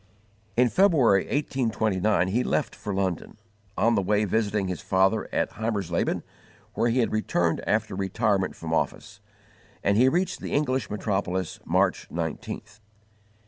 [0.57, 3.37] In February, 1829, he left for London,
[3.77, 6.23] on the way visiting his father at Heimersleben,
[6.73, 9.19] where he had returned after retirement from office;
[9.83, 12.79] and he reached the English metropolis March 19th.